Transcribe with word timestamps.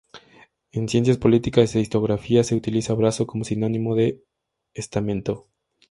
En 0.71 0.89
ciencias 0.89 1.19
políticas 1.19 1.75
e 1.75 1.79
historiografía, 1.79 2.43
se 2.43 2.55
utiliza 2.55 2.95
"brazo" 2.95 3.27
como 3.27 3.43
sinónimo 3.43 3.93
de 3.93 4.23
"estamento". 4.73 5.45